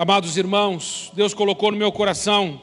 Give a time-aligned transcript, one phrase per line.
[0.00, 2.58] Amados irmãos, Deus colocou no meu coração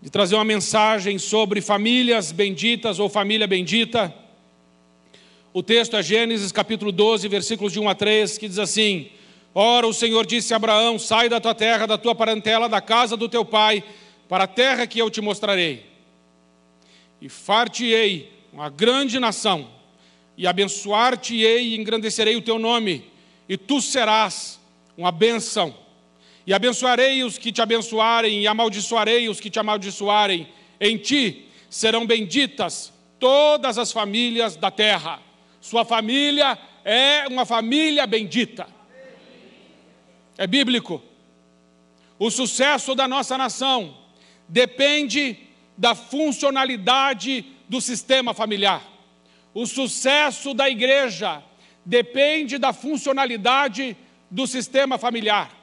[0.00, 4.14] de trazer uma mensagem sobre famílias benditas ou família bendita.
[5.52, 9.08] O texto é Gênesis capítulo 12, versículos de 1 a 3, que diz assim:
[9.52, 13.16] Ora, o Senhor disse a Abraão: Sai da tua terra, da tua parentela, da casa
[13.16, 13.82] do teu pai,
[14.28, 15.84] para a terra que eu te mostrarei.
[17.20, 19.66] E far-te-ei uma grande nação,
[20.38, 23.10] e abençoar-te-ei e engrandecerei o teu nome,
[23.48, 24.60] e tu serás
[24.96, 25.81] uma bênção.
[26.46, 30.48] E abençoarei os que te abençoarem, e amaldiçoarei os que te amaldiçoarem.
[30.80, 35.20] Em ti serão benditas todas as famílias da terra.
[35.60, 38.66] Sua família é uma família bendita.
[40.36, 41.00] É bíblico.
[42.18, 43.96] O sucesso da nossa nação
[44.48, 45.38] depende
[45.78, 48.82] da funcionalidade do sistema familiar.
[49.54, 51.42] O sucesso da igreja
[51.84, 53.96] depende da funcionalidade
[54.30, 55.61] do sistema familiar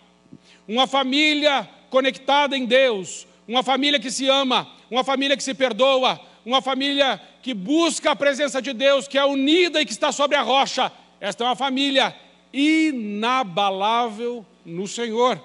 [0.70, 6.22] uma família conectada em Deus, uma família que se ama, uma família que se perdoa,
[6.46, 10.38] uma família que busca a presença de Deus, que é unida e que está sobre
[10.38, 10.92] a rocha.
[11.20, 12.16] Esta é uma família
[12.54, 15.44] inabalável no Senhor.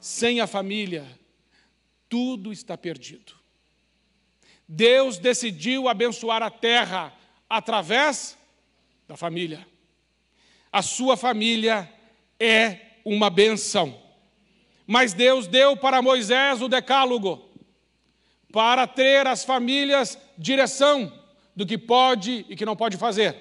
[0.00, 1.06] Sem a família,
[2.08, 3.34] tudo está perdido.
[4.66, 7.16] Deus decidiu abençoar a terra
[7.48, 8.36] através
[9.06, 9.64] da família.
[10.72, 11.88] A sua família
[12.40, 13.94] é uma benção.
[14.86, 17.48] Mas Deus deu para Moisés o decálogo,
[18.50, 21.12] para ter as famílias direção
[21.54, 23.36] do que pode e que não pode fazer.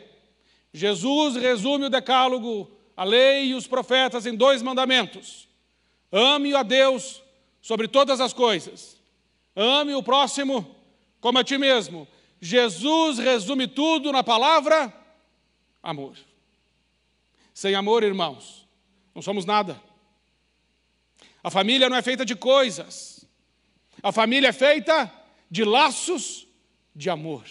[0.73, 5.47] Jesus resume o decálogo, a lei e os profetas em dois mandamentos:
[6.11, 7.23] ame a Deus
[7.61, 9.00] sobre todas as coisas,
[9.55, 10.75] ame o próximo
[11.20, 12.08] como a ti mesmo.
[12.42, 14.94] Jesus resume tudo na palavra
[15.81, 16.16] amor.
[17.53, 18.58] Sem amor, irmãos,
[19.19, 19.81] não somos nada.
[21.43, 23.27] A família não é feita de coisas.
[24.01, 25.13] A família é feita
[25.52, 26.47] de laços
[26.95, 27.43] de amor.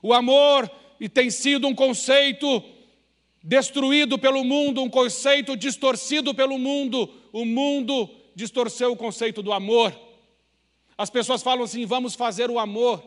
[0.00, 0.70] O amor
[1.12, 2.62] tem sido um conceito
[3.42, 7.12] destruído pelo mundo, um conceito distorcido pelo mundo.
[7.32, 9.92] O mundo distorceu o conceito do amor.
[10.96, 13.02] As pessoas falam assim: vamos fazer o amor.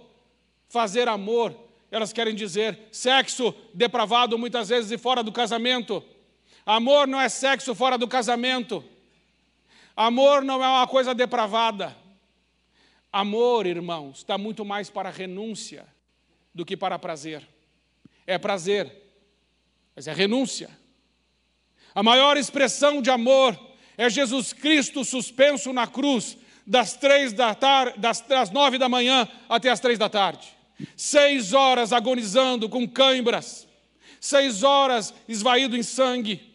[0.67, 1.57] Fazer amor,
[1.89, 6.03] elas querem dizer sexo depravado muitas vezes e fora do casamento.
[6.67, 8.83] Amor não é sexo fora do casamento.
[9.95, 11.95] Amor não é uma coisa depravada.
[13.09, 15.87] Amor, irmãos, está muito mais para renúncia
[16.53, 17.41] do que para prazer.
[18.27, 18.91] É prazer,
[19.95, 20.69] mas é renúncia.
[21.95, 23.57] A maior expressão de amor
[23.97, 29.25] é Jesus Cristo suspenso na cruz, das três da tarde, das, das nove da manhã
[29.47, 30.49] até as três da tarde.
[30.97, 33.65] Seis horas agonizando com cãibras,
[34.19, 36.46] seis horas esvaído em sangue,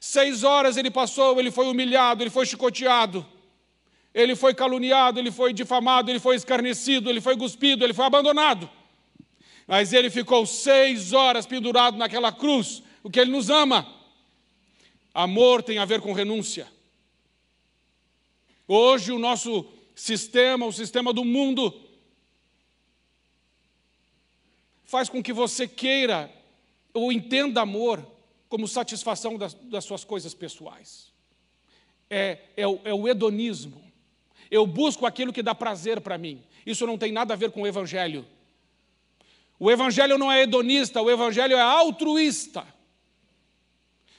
[0.00, 3.24] Seis horas ele passou, ele foi humilhado, ele foi chicoteado,
[4.14, 8.68] ele foi caluniado, ele foi difamado, ele foi escarnecido, ele foi cuspido, ele foi abandonado.
[9.66, 13.86] Mas ele ficou seis horas pendurado naquela cruz, o que ele nos ama.
[15.12, 16.66] Amor tem a ver com renúncia.
[18.66, 21.78] Hoje o nosso sistema, o sistema do mundo,
[24.84, 26.32] faz com que você queira
[26.94, 28.04] ou entenda amor
[28.50, 31.12] como satisfação das, das suas coisas pessoais.
[32.10, 33.80] É, é, o, é o hedonismo.
[34.50, 36.42] Eu busco aquilo que dá prazer para mim.
[36.66, 38.26] Isso não tem nada a ver com o Evangelho.
[39.56, 42.66] O Evangelho não é hedonista, o Evangelho é altruísta.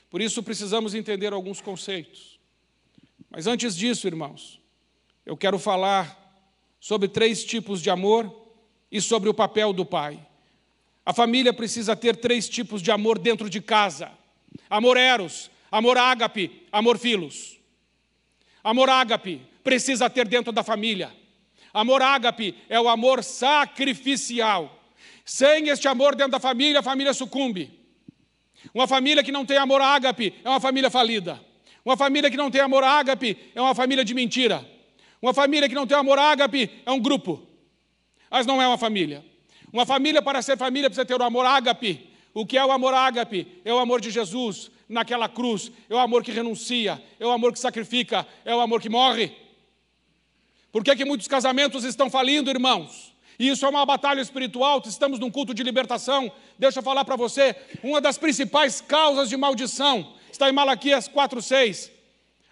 [0.09, 2.39] Por isso precisamos entender alguns conceitos.
[3.29, 4.61] Mas antes disso, irmãos,
[5.25, 6.17] eu quero falar
[6.79, 8.33] sobre três tipos de amor
[8.89, 10.25] e sobre o papel do pai.
[11.05, 14.20] A família precisa ter três tipos de amor dentro de casa.
[14.69, 17.59] Amor eros, amor ágape, amor filos.
[18.63, 21.11] Amor ágape precisa ter dentro da família.
[21.73, 24.79] Amor ágape é o amor sacrificial.
[25.23, 27.79] Sem este amor dentro da família, a família sucumbe.
[28.73, 31.43] Uma família que não tem amor ágape é uma família falida.
[31.83, 34.67] Uma família que não tem amor ágape é uma família de mentira.
[35.21, 37.47] Uma família que não tem amor ágape é um grupo.
[38.29, 39.25] Mas não é uma família.
[39.71, 42.10] Uma família, para ser família, precisa ter o amor ágape.
[42.33, 43.61] O que é o amor ágape?
[43.65, 47.53] É o amor de Jesus naquela cruz, é o amor que renuncia, é o amor
[47.53, 49.31] que sacrifica, é o amor que morre.
[50.71, 53.13] Por que, que muitos casamentos estão falindo, irmãos?
[53.37, 56.31] E isso é uma batalha espiritual, estamos num culto de libertação.
[56.59, 61.91] Deixa eu falar para você, uma das principais causas de maldição está em Malaquias 4:6,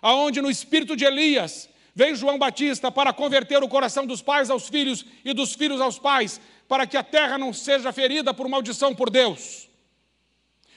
[0.02, 4.68] aonde no espírito de Elias vem João Batista para converter o coração dos pais aos
[4.68, 8.96] filhos e dos filhos aos pais, para que a terra não seja ferida por maldição
[8.96, 9.69] por Deus.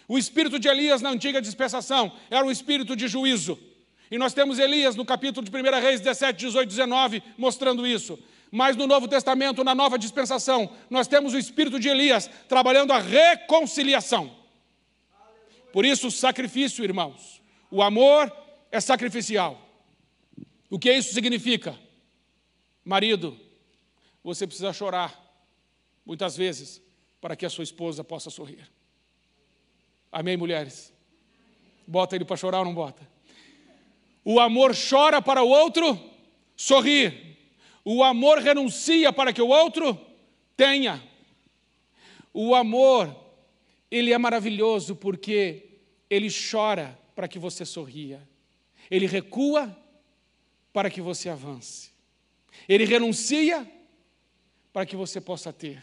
[0.09, 3.59] O espírito de Elias na antiga dispensação era um espírito de juízo.
[4.11, 8.19] E nós temos Elias no capítulo de 1 Reis 17, 18, 19, mostrando isso.
[8.51, 12.99] Mas no Novo Testamento, na nova dispensação, nós temos o espírito de Elias trabalhando a
[12.99, 14.37] reconciliação.
[15.73, 17.41] Por isso, sacrifício, irmãos.
[17.71, 18.31] O amor
[18.71, 19.59] é sacrificial.
[20.69, 21.79] O que isso significa?
[22.85, 23.39] Marido,
[24.23, 25.19] você precisa chorar,
[26.05, 26.83] muitas vezes,
[27.21, 28.71] para que a sua esposa possa sorrir.
[30.13, 30.93] Amém, mulheres?
[31.87, 33.11] Bota ele para chorar ou não bota?
[34.23, 35.99] O amor chora para o outro
[36.55, 37.39] sorrir.
[37.85, 39.99] O amor renuncia para que o outro
[40.57, 41.03] tenha.
[42.33, 43.15] O amor,
[43.91, 48.23] ele é maravilhoso porque ele chora para que você sorria.
[48.91, 49.77] Ele recua
[50.73, 51.91] para que você avance.
[52.69, 53.67] Ele renuncia
[54.73, 55.83] para que você possa ter.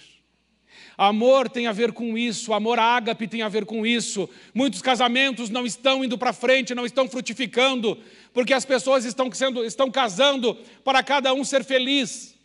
[0.97, 4.29] Amor tem a ver com isso, amor ágape tem a ver com isso.
[4.53, 7.97] Muitos casamentos não estão indo para frente, não estão frutificando,
[8.33, 12.35] porque as pessoas estão, sendo, estão casando para cada um ser feliz,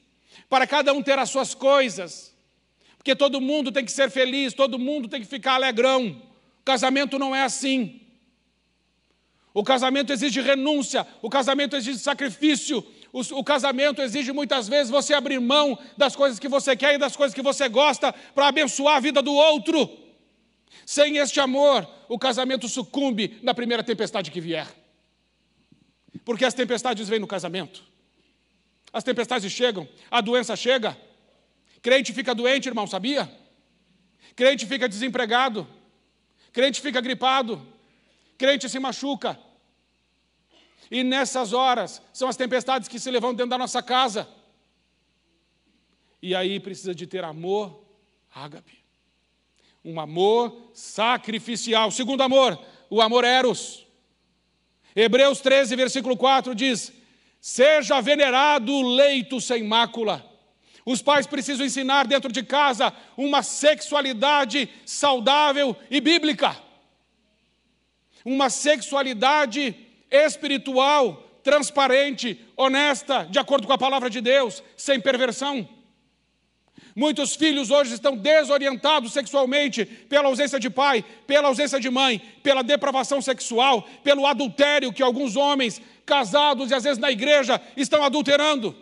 [0.49, 2.32] para cada um ter as suas coisas,
[2.97, 6.23] porque todo mundo tem que ser feliz, todo mundo tem que ficar alegrão.
[6.61, 8.00] O casamento não é assim.
[9.53, 15.14] O casamento exige renúncia, o casamento exige sacrifício, o, o, casamento exige muitas vezes você
[15.14, 18.96] abrir mão das coisas que você quer e das coisas que você gosta para abençoar
[18.96, 19.88] a vida do outro.
[20.84, 24.66] Sem este amor, o casamento sucumbe na primeira tempestade que vier.
[26.25, 27.84] Porque as tempestades vêm no casamento.
[28.93, 30.99] As tempestades chegam, a doença chega.
[31.81, 33.31] Crente fica doente, irmão, sabia?
[34.34, 35.69] Crente fica desempregado.
[36.52, 37.64] Crente fica gripado.
[38.37, 39.38] Crente se machuca.
[40.90, 44.28] E nessas horas são as tempestades que se levantam dentro da nossa casa.
[46.22, 47.84] E aí precisa de ter amor
[48.34, 48.82] ágape.
[49.84, 51.90] Um amor sacrificial.
[51.90, 52.58] Segundo amor,
[52.88, 53.86] o amor eros.
[54.96, 56.92] Hebreus 13, versículo 4 diz:
[57.40, 60.25] Seja venerado o leito sem mácula.
[60.87, 66.56] Os pais precisam ensinar dentro de casa uma sexualidade saudável e bíblica.
[68.25, 69.75] Uma sexualidade
[70.14, 75.69] espiritual, transparente, honesta, de acordo com a palavra de Deus, sem perversão.
[76.96, 82.62] Muitos filhos hoje estão desorientados sexualmente pela ausência de pai, pela ausência de mãe, pela
[82.62, 88.76] depravação sexual, pelo adultério que alguns homens casados e às vezes na igreja estão adulterando.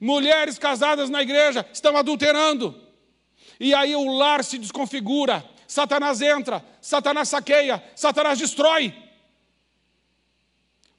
[0.00, 2.80] Mulheres casadas na igreja estão adulterando.
[3.60, 8.94] E aí o lar se desconfigura, Satanás entra, Satanás saqueia, Satanás destrói.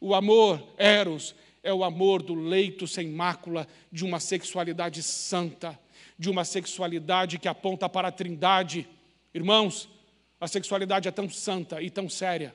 [0.03, 1.33] O amor, Eros,
[1.63, 5.79] é o amor do leito sem mácula de uma sexualidade santa,
[6.19, 8.85] de uma sexualidade que aponta para a trindade.
[9.33, 9.87] Irmãos,
[10.41, 12.53] a sexualidade é tão santa e tão séria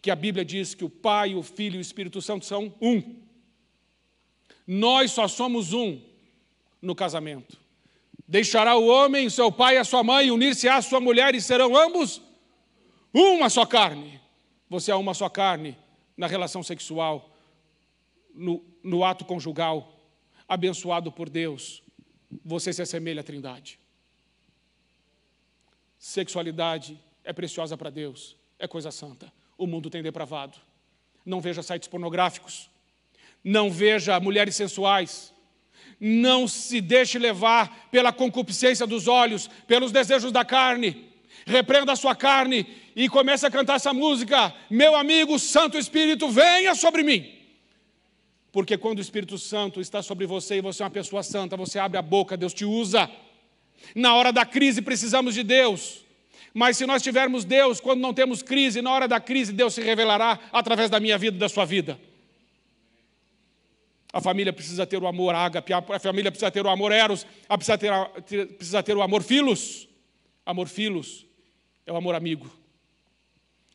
[0.00, 3.16] que a Bíblia diz que o Pai, o Filho e o Espírito Santo são um.
[4.66, 6.00] Nós só somos um
[6.80, 7.58] no casamento.
[8.26, 11.76] Deixará o homem, seu pai e a sua mãe, unir-se à sua mulher e serão
[11.76, 12.22] ambos
[13.12, 14.18] uma só carne.
[14.70, 15.76] Você é uma só carne
[16.20, 17.34] na relação sexual,
[18.34, 19.98] no, no ato conjugal,
[20.46, 21.82] abençoado por Deus,
[22.44, 23.78] você se assemelha à Trindade.
[25.98, 29.32] Sexualidade é preciosa para Deus, é coisa santa.
[29.56, 30.58] O mundo tem depravado.
[31.24, 32.68] Não veja sites pornográficos,
[33.42, 35.32] não veja mulheres sensuais,
[35.98, 41.10] não se deixe levar pela concupiscência dos olhos, pelos desejos da carne
[41.46, 44.54] repreenda a sua carne e comece a cantar essa música.
[44.68, 47.40] Meu amigo, Santo Espírito, venha sobre mim.
[48.52, 51.78] Porque quando o Espírito Santo está sobre você e você é uma pessoa santa, você
[51.78, 53.08] abre a boca, Deus te usa.
[53.94, 56.04] Na hora da crise precisamos de Deus.
[56.52, 59.82] Mas se nós tivermos Deus, quando não temos crise, na hora da crise, Deus se
[59.82, 61.98] revelará através da minha vida da sua vida.
[64.12, 67.78] A família precisa ter o amor ágape, a família precisa ter o amor eros, precisa
[67.78, 67.92] ter,
[68.56, 69.88] precisa ter o amor filos.
[70.44, 71.24] Amor filos
[71.86, 72.50] é o amor amigo.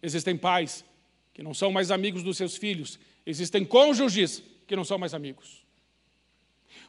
[0.05, 0.85] Existem pais
[1.33, 5.65] que não são mais amigos dos seus filhos, existem cônjuges que não são mais amigos.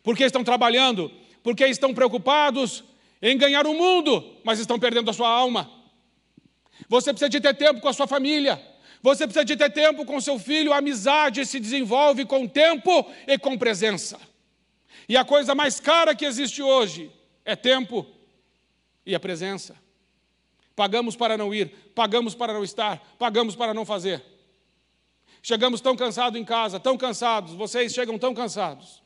[0.03, 1.11] Porque estão trabalhando,
[1.43, 2.85] porque estão preocupados
[3.23, 5.71] em ganhar o mundo, mas estão perdendo a sua alma.
[6.91, 8.63] Você precisa de ter tempo com a sua família.
[9.03, 10.75] Você precisa de ter tempo com seu filho.
[10.75, 14.21] A amizade se desenvolve com tempo e com presença.
[15.09, 17.11] E a coisa mais cara que existe hoje
[17.47, 18.07] é tempo
[19.07, 19.86] e a presença.
[20.77, 24.23] Pagamos para não ir, pagamos para não estar, pagamos para não fazer.
[25.43, 29.03] Chegamos tão cansados em casa, tão cansados, vocês chegam tão cansados,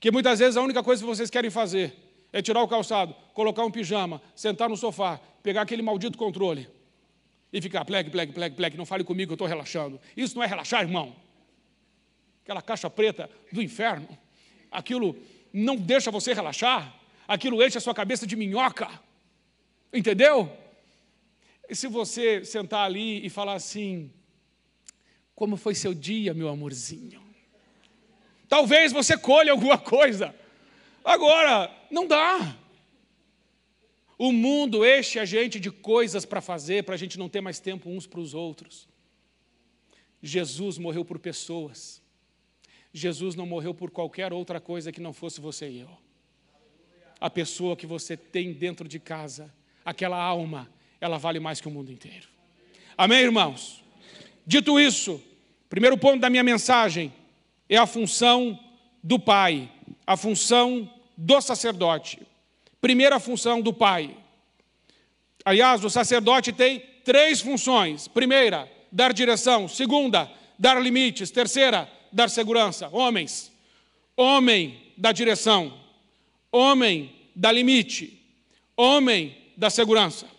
[0.00, 1.94] que muitas vezes a única coisa que vocês querem fazer
[2.32, 6.68] é tirar o calçado, colocar um pijama, sentar no sofá, pegar aquele maldito controle
[7.52, 10.00] e ficar plegue, plegue, plegue, plegue, não fale comigo, eu estou relaxando.
[10.16, 11.14] Isso não é relaxar, irmão.
[12.42, 14.08] Aquela caixa preta do inferno,
[14.68, 15.16] aquilo
[15.52, 16.92] não deixa você relaxar,
[17.28, 18.90] aquilo enche a sua cabeça de minhoca.
[19.92, 20.63] Entendeu?
[21.68, 24.12] E se você sentar ali e falar assim:
[25.34, 27.22] Como foi seu dia, meu amorzinho?
[28.48, 30.34] Talvez você colha alguma coisa.
[31.04, 32.56] Agora, não dá.
[34.16, 37.58] O mundo enche a gente de coisas para fazer, para a gente não ter mais
[37.58, 38.88] tempo uns para os outros.
[40.22, 42.00] Jesus morreu por pessoas.
[42.92, 45.90] Jesus não morreu por qualquer outra coisa que não fosse você e eu.
[47.20, 49.52] A pessoa que você tem dentro de casa,
[49.84, 50.70] aquela alma,
[51.04, 52.26] ela vale mais que o mundo inteiro.
[52.96, 53.84] Amém, irmãos?
[54.46, 55.22] Dito isso,
[55.68, 57.12] primeiro ponto da minha mensagem
[57.68, 58.58] é a função
[59.02, 59.70] do pai,
[60.06, 62.22] a função do sacerdote.
[62.80, 64.16] Primeira função do pai.
[65.44, 72.88] Aliás, o sacerdote tem três funções: primeira, dar direção, segunda, dar limites, terceira, dar segurança.
[72.90, 73.52] Homens,
[74.16, 75.78] homem da direção,
[76.50, 78.22] homem da limite,
[78.74, 80.33] homem da segurança.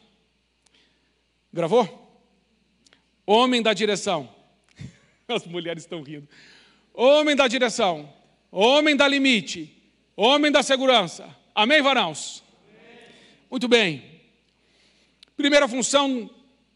[1.55, 1.87] Gravou?
[3.25, 4.29] Homem da direção.
[5.25, 6.27] As mulheres estão rindo.
[6.93, 8.13] Homem da direção,
[8.51, 9.73] homem da limite,
[10.17, 11.33] homem da segurança.
[11.55, 12.43] Amém, varãos?
[13.49, 14.03] Muito bem.
[15.37, 16.29] Primeira função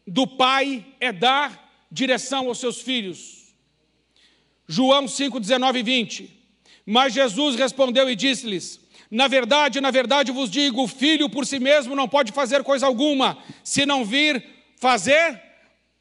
[0.06, 3.52] do pai é dar direção aos seus filhos.
[4.66, 6.44] João 5, 19 e 20.
[6.86, 11.58] Mas Jesus respondeu e disse-lhes: Na verdade, na verdade vos digo: o filho por si
[11.58, 15.40] mesmo não pode fazer coisa alguma, se não vir fazer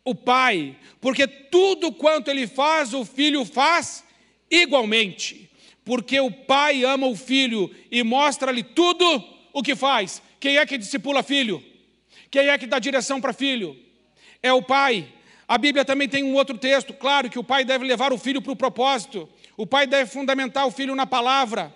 [0.06, 4.04] o pai, porque tudo quanto ele faz, o filho faz
[4.50, 5.52] igualmente,
[5.84, 10.22] porque o pai ama o filho e mostra-lhe tudo o que faz.
[10.40, 11.64] Quem é que discipula filho?
[12.32, 13.76] Quem é que dá direção para filho?
[14.42, 15.08] É o pai.
[15.48, 18.42] A Bíblia também tem um outro texto, claro que o pai deve levar o filho
[18.42, 21.74] para o propósito, o pai deve fundamentar o filho na palavra,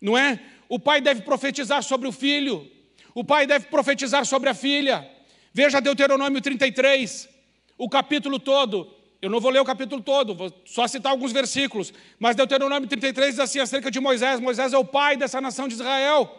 [0.00, 0.40] não é?
[0.68, 2.70] O pai deve profetizar sobre o filho,
[3.14, 5.19] o pai deve profetizar sobre a filha.
[5.52, 7.28] Veja Deuteronômio 33,
[7.76, 8.94] o capítulo todo.
[9.20, 11.92] Eu não vou ler o capítulo todo, vou só citar alguns versículos.
[12.18, 15.74] Mas Deuteronômio 33 diz assim acerca de Moisés: Moisés é o pai dessa nação de
[15.74, 16.36] Israel.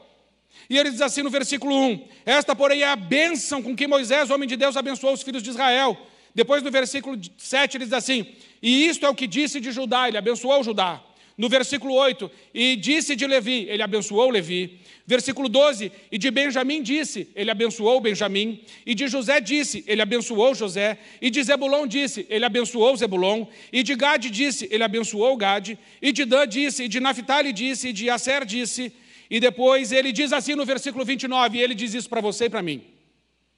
[0.70, 4.30] E ele diz assim no versículo 1: Esta, porém, é a bênção com que Moisés,
[4.30, 5.98] homem de Deus, abençoou os filhos de Israel.
[6.34, 8.26] Depois, no versículo 7, ele diz assim:
[8.62, 11.02] E isto é o que disse de Judá, ele abençoou Judá.
[11.38, 14.80] No versículo 8, e disse de Levi, ele abençoou Levi.
[15.08, 18.62] Versículo 12, e de Benjamim disse, ele abençoou Benjamim.
[18.86, 20.98] E de José disse, ele abençoou José.
[21.22, 23.46] E de Zebulon disse, ele abençoou Zebulon.
[23.72, 25.78] E de Gade disse, ele abençoou Gade.
[26.02, 28.94] E de Dan disse, e de Naphtali disse, e de Aser disse.
[29.30, 32.50] E depois ele diz assim no versículo 29, e ele diz isso para você e
[32.50, 32.82] para mim.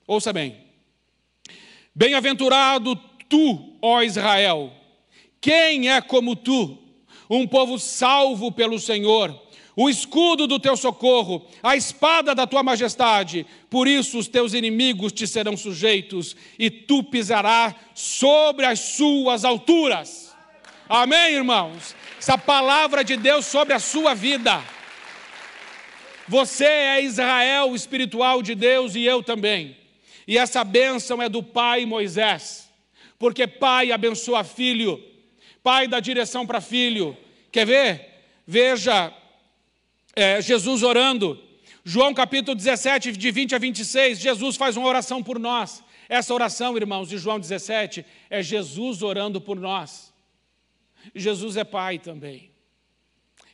[0.08, 0.58] Ouça bem.
[1.96, 2.96] Bem-aventurado
[3.28, 4.72] tu, ó Israel.
[5.42, 6.83] Quem é como tu?
[7.30, 9.40] Um povo salvo pelo Senhor,
[9.76, 13.46] o escudo do teu socorro, a espada da tua majestade.
[13.70, 20.34] Por isso os teus inimigos te serão sujeitos e tu pisarás sobre as suas alturas.
[20.88, 21.96] Amém, irmãos?
[22.20, 24.64] Essa palavra de Deus sobre a sua vida.
[26.28, 29.76] Você é Israel espiritual de Deus e eu também.
[30.28, 32.70] E essa bênção é do pai Moisés,
[33.20, 35.04] porque pai abençoa filho,
[35.64, 37.18] pai dá direção para filho,
[37.54, 38.10] Quer ver?
[38.48, 39.16] Veja
[40.16, 41.40] é, Jesus orando.
[41.86, 45.84] João capítulo 17, de 20 a 26, Jesus faz uma oração por nós.
[46.10, 50.12] Essa oração, irmãos, de João 17, é Jesus orando por nós.
[51.14, 52.50] Jesus é Pai também.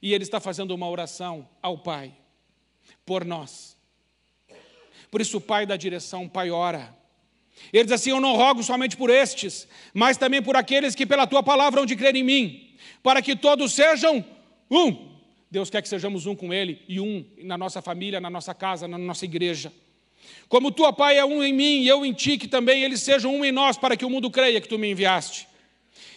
[0.01, 2.13] E Ele está fazendo uma oração ao Pai,
[3.06, 3.75] por nós.
[5.12, 6.96] Por isso o Pai dá direção, o Pai ora.
[7.72, 11.28] Ele diz assim: Eu não rogo somente por estes, mas também por aqueles que pela
[11.28, 12.70] tua palavra hão de crer em mim
[13.01, 14.24] para que todos sejam
[14.70, 15.10] um.
[15.51, 18.88] Deus quer que sejamos um com Ele e um na nossa família, na nossa casa,
[18.88, 19.74] na nossa igreja.
[20.48, 23.36] Como tua Pai é um em mim e eu em ti, que também eles sejam
[23.36, 25.48] um em nós, para que o mundo creia que tu me enviaste.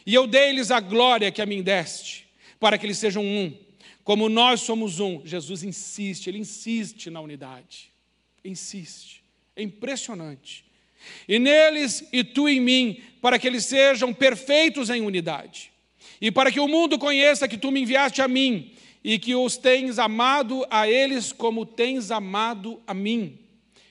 [0.04, 2.26] E eu dei-lhes a glória que a mim deste,
[2.60, 3.56] para que eles sejam um.
[4.04, 7.90] Como nós somos um, Jesus insiste, ele insiste na unidade.
[8.44, 9.22] Insiste.
[9.54, 10.64] É impressionante.
[11.28, 15.72] E neles e tu em mim, para que eles sejam perfeitos em unidade
[16.22, 18.70] e para que o mundo conheça que tu me enviaste a mim
[19.02, 23.40] e que os tens amado a eles como tens amado a mim.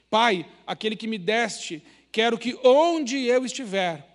[0.09, 4.07] Pai, aquele que me deste, quero que onde eu estiver,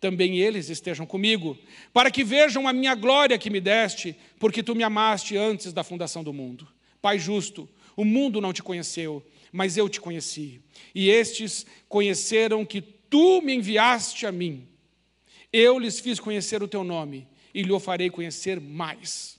[0.00, 1.58] também eles estejam comigo,
[1.92, 5.82] para que vejam a minha glória que me deste, porque tu me amaste antes da
[5.82, 6.68] fundação do mundo.
[7.02, 9.20] Pai justo, o mundo não te conheceu,
[9.54, 10.60] mas eu te conheci.
[10.92, 14.66] E estes conheceram que tu me enviaste a mim.
[15.52, 19.38] Eu lhes fiz conhecer o teu nome e lhe farei conhecer mais,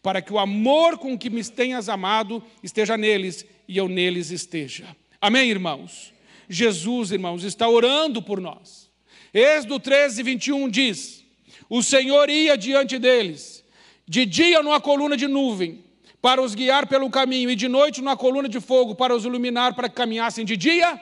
[0.00, 4.96] para que o amor com que me tenhas amado esteja neles e eu neles esteja.
[5.20, 6.14] Amém, irmãos?
[6.48, 8.88] Jesus, irmãos, está orando por nós.
[9.34, 11.24] Êxodo 13, 21 diz:
[11.68, 13.64] O Senhor ia diante deles,
[14.06, 15.82] de dia numa coluna de nuvem,
[16.20, 19.74] para os guiar pelo caminho, e de noite numa coluna de fogo, para os iluminar,
[19.74, 21.00] para que caminhassem de dia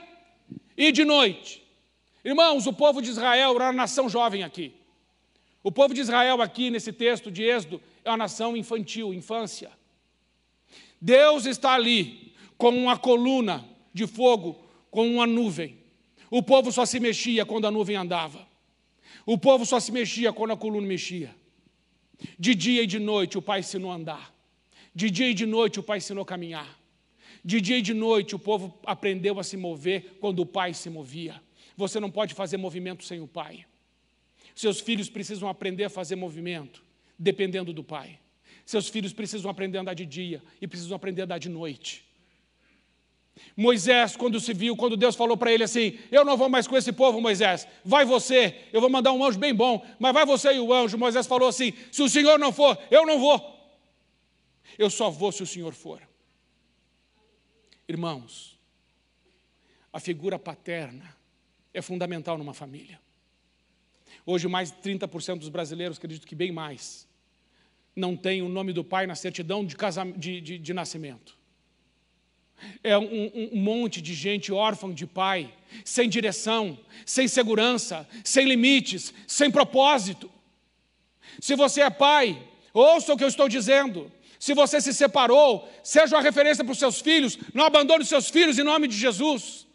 [0.76, 1.62] e de noite.
[2.24, 4.74] Irmãos, o povo de Israel era uma nação jovem aqui.
[5.62, 9.70] O povo de Israel, aqui nesse texto de Êxodo, é uma nação infantil, infância.
[11.00, 14.58] Deus está ali com uma coluna de fogo,
[14.90, 15.78] com uma nuvem.
[16.30, 18.46] O povo só se mexia quando a nuvem andava.
[19.24, 21.34] O povo só se mexia quando a coluna mexia.
[22.38, 24.33] De dia e de noite o pai ensinou a andar.
[24.94, 26.78] De dia e de noite o pai ensinou a caminhar.
[27.44, 30.88] De dia e de noite o povo aprendeu a se mover quando o pai se
[30.88, 31.40] movia.
[31.76, 33.66] Você não pode fazer movimento sem o pai.
[34.54, 36.82] Seus filhos precisam aprender a fazer movimento,
[37.18, 38.18] dependendo do pai.
[38.64, 42.04] Seus filhos precisam aprender a andar de dia e precisam aprender a andar de noite.
[43.56, 46.76] Moisés, quando se viu, quando Deus falou para ele assim: Eu não vou mais com
[46.76, 50.54] esse povo, Moisés, vai você, eu vou mandar um anjo bem bom, mas vai você
[50.54, 50.96] e o anjo.
[50.96, 53.53] Moisés falou assim: Se o Senhor não for, eu não vou.
[54.78, 56.00] Eu só vou se o Senhor for.
[57.88, 58.58] Irmãos,
[59.92, 61.16] a figura paterna
[61.72, 63.00] é fundamental numa família.
[64.26, 67.06] Hoje, mais de 30% dos brasileiros, acredito que bem mais,
[67.94, 69.76] não tem o nome do pai na certidão de,
[70.16, 71.36] de, de, de nascimento.
[72.82, 75.52] É um, um, monte de gente órfã de pai,
[75.84, 80.30] sem direção, sem segurança, sem limites, sem propósito.
[81.40, 82.40] Se você é pai,
[82.72, 84.10] ouça o que eu estou dizendo.
[84.44, 88.28] Se você se separou, seja uma referência para os seus filhos, não abandone os seus
[88.28, 89.66] filhos em nome de Jesus.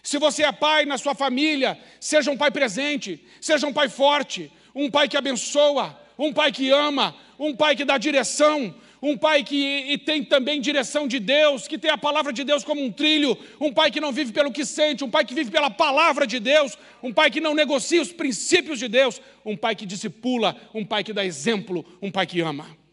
[0.00, 4.48] Se você é pai na sua família, seja um pai presente, seja um pai forte,
[4.72, 8.72] um pai que abençoa, um pai que ama, um pai que dá direção,
[9.02, 12.80] um pai que tem também direção de Deus, que tem a palavra de Deus como
[12.80, 15.68] um trilho, um pai que não vive pelo que sente, um pai que vive pela
[15.68, 19.84] palavra de Deus, um pai que não negocia os princípios de Deus, um pai que
[19.84, 22.83] discipula, um pai que dá exemplo, um pai que ama.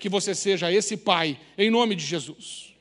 [0.00, 2.74] Que você seja esse pai, em nome de Jesus.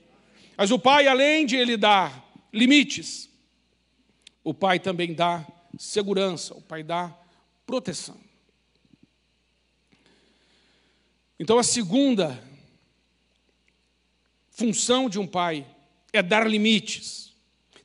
[0.57, 3.29] Mas o pai, além de ele dar limites,
[4.43, 5.45] o pai também dá
[5.77, 7.15] segurança, o pai dá
[7.67, 8.17] proteção.
[11.39, 12.41] Então, a segunda
[14.49, 15.65] função de um pai
[16.11, 17.33] é dar limites.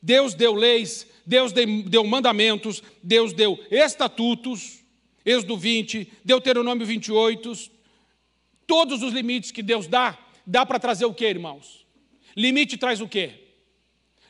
[0.02, 4.80] Deus deu leis, Deus deu mandamentos, Deus deu estatutos,
[5.24, 7.73] Êxodo 20, Deuteronômio 28,
[8.66, 11.86] todos os limites que Deus dá, dá para trazer o que, irmãos?
[12.36, 13.44] Limite traz o quê?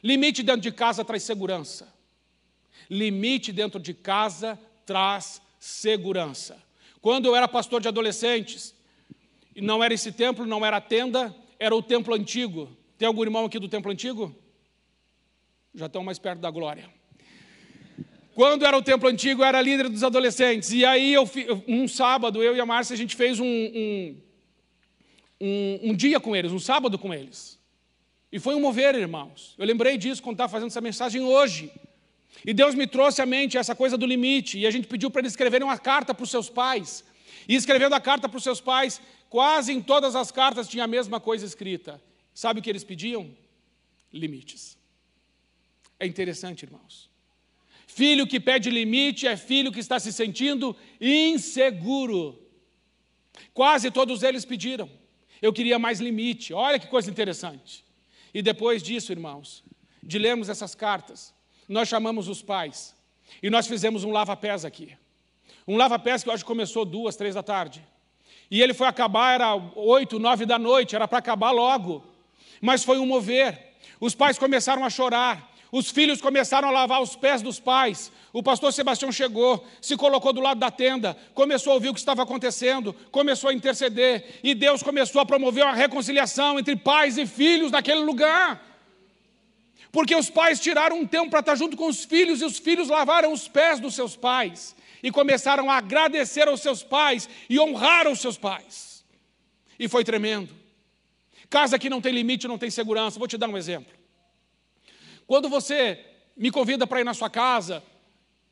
[0.02, 1.92] Limite dentro de casa traz segurança.
[2.90, 6.62] Limite dentro de casa traz segurança.
[7.00, 8.74] Quando eu era pastor de adolescentes,
[9.56, 12.76] não era esse templo, não era a tenda, era o templo antigo.
[12.98, 14.34] Tem algum irmão aqui do templo antigo?
[15.74, 16.88] Já estão mais perto da glória.
[18.34, 20.72] Quando era o templo antigo, eu era líder dos adolescentes.
[20.72, 21.28] E aí, eu,
[21.68, 24.16] um sábado, eu e a Márcia, a gente fez um, um,
[25.40, 27.58] um, um dia com eles, um sábado com eles.
[28.30, 29.54] E foi um mover, irmãos.
[29.56, 31.70] Eu lembrei disso quando estava fazendo essa mensagem hoje.
[32.44, 35.20] E Deus me trouxe à mente essa coisa do limite, e a gente pediu para
[35.20, 37.04] eles escreverem uma carta para os seus pais.
[37.48, 40.88] E escrevendo a carta para os seus pais, quase em todas as cartas tinha a
[40.88, 42.02] mesma coisa escrita.
[42.34, 43.30] Sabe o que eles pediam?
[44.12, 44.76] Limites.
[45.98, 47.08] É interessante, irmãos.
[47.86, 52.42] Filho que pede limite é filho que está se sentindo inseguro.
[53.52, 54.90] Quase todos eles pediram.
[55.44, 56.54] Eu queria mais limite.
[56.54, 57.84] Olha que coisa interessante.
[58.32, 59.62] E depois disso, irmãos,
[60.02, 61.34] de lermos essas cartas,
[61.68, 62.96] nós chamamos os pais
[63.42, 64.96] e nós fizemos um lava-pés aqui.
[65.68, 67.86] Um lava-pés que hoje começou duas, três da tarde.
[68.50, 72.02] E ele foi acabar, era oito, nove da noite, era para acabar logo.
[72.58, 73.74] Mas foi um mover.
[74.00, 75.53] Os pais começaram a chorar.
[75.74, 78.12] Os filhos começaram a lavar os pés dos pais.
[78.32, 81.98] O pastor Sebastião chegou, se colocou do lado da tenda, começou a ouvir o que
[81.98, 87.26] estava acontecendo, começou a interceder, e Deus começou a promover uma reconciliação entre pais e
[87.26, 88.64] filhos naquele lugar.
[89.90, 92.88] Porque os pais tiraram um tempo para estar junto com os filhos e os filhos
[92.88, 98.06] lavaram os pés dos seus pais e começaram a agradecer aos seus pais e honrar
[98.06, 99.04] os seus pais.
[99.76, 100.54] E foi tremendo.
[101.50, 103.18] Casa que não tem limite, não tem segurança.
[103.18, 104.03] Vou te dar um exemplo.
[105.26, 106.04] Quando você
[106.36, 107.82] me convida para ir na sua casa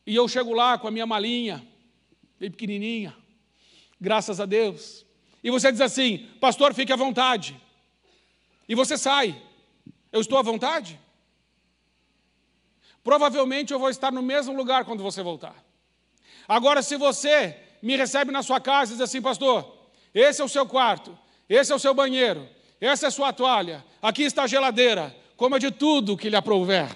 [0.06, 1.66] e eu chego lá com a minha malinha,
[2.38, 3.16] bem pequenininha,
[4.00, 5.04] graças a Deus,
[5.42, 7.61] e você diz assim: Pastor, fique à vontade.
[8.68, 9.40] E você sai.
[10.11, 10.98] Eu estou à vontade?
[13.02, 15.56] Provavelmente eu vou estar no mesmo lugar quando você voltar.
[16.46, 20.48] Agora, se você me recebe na sua casa e diz assim, pastor, esse é o
[20.48, 22.48] seu quarto, esse é o seu banheiro,
[22.80, 26.88] essa é a sua toalha, aqui está a geladeira, coma de tudo que lhe aprouver,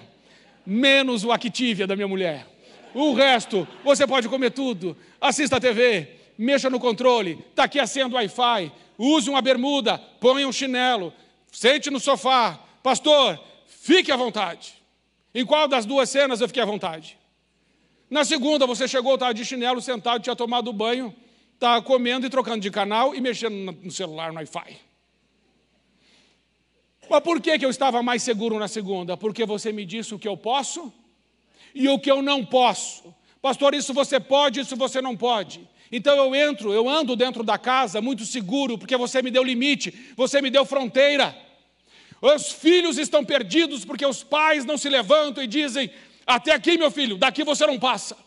[0.65, 2.47] menos o Activia da minha mulher.
[2.93, 4.97] O resto, você pode comer tudo.
[5.19, 9.97] Assista a TV, mexa no controle, está aqui a senha do Wi-Fi, use uma bermuda,
[10.19, 11.13] ponha um chinelo,
[11.51, 12.59] sente no sofá.
[12.81, 14.75] Pastor, fique à vontade.
[15.33, 17.17] Em qual das duas cenas eu fiquei à vontade?
[18.09, 21.13] Na segunda, você chegou, estava de chinelo, sentado, tinha tomado banho,
[21.53, 24.86] estava comendo e trocando de canal e mexendo no celular, no Wi-Fi.
[27.09, 29.15] Mas por que, que eu estava mais seguro na segunda?
[29.15, 30.93] Porque você me disse o que eu posso
[31.73, 33.13] e o que eu não posso.
[33.41, 35.67] Pastor, isso você pode, isso você não pode.
[35.91, 40.13] Então eu entro, eu ando dentro da casa muito seguro, porque você me deu limite,
[40.15, 41.35] você me deu fronteira.
[42.21, 45.89] Os filhos estão perdidos porque os pais não se levantam e dizem:
[46.25, 48.17] Até aqui, meu filho, daqui você não passa.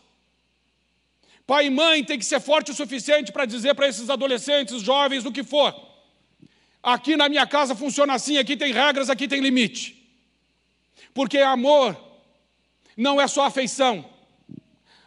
[1.45, 5.25] Pai e mãe tem que ser forte o suficiente para dizer para esses adolescentes, jovens,
[5.25, 5.90] o que for.
[6.83, 10.01] Aqui na minha casa funciona assim, aqui tem regras, aqui tem limite.
[11.13, 11.97] Porque amor
[12.97, 14.05] não é só afeição.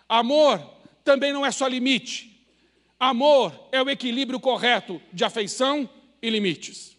[0.08, 0.60] Amor
[1.02, 2.46] também não é só limite.
[2.98, 5.88] Amor é o equilíbrio correto de afeição
[6.22, 6.96] e limites.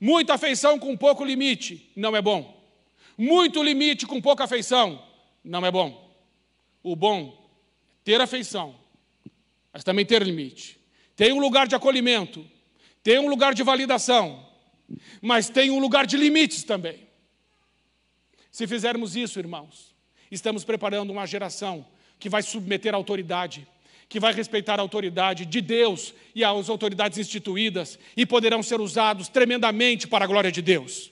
[0.00, 2.56] Muita afeição com pouco limite não é bom.
[3.16, 5.02] Muito limite com pouca afeição
[5.42, 6.08] não é bom.
[6.82, 7.48] O bom é
[8.04, 8.74] ter afeição,
[9.70, 10.80] mas também ter limite.
[11.14, 12.48] Tem um lugar de acolhimento,
[13.08, 14.46] tem um lugar de validação,
[15.22, 17.08] mas tem um lugar de limites também.
[18.50, 19.96] Se fizermos isso, irmãos,
[20.30, 21.86] estamos preparando uma geração
[22.18, 23.66] que vai submeter a autoridade
[24.10, 29.28] que vai respeitar a autoridade de Deus e as autoridades instituídas e poderão ser usados
[29.28, 31.10] tremendamente para a glória de Deus.